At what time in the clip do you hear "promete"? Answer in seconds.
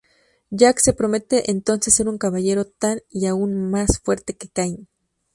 0.93-1.51